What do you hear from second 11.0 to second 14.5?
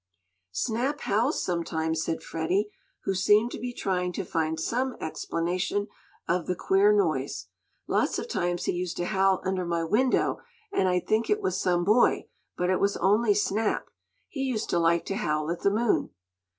think it was some boy, but it was only Snap. He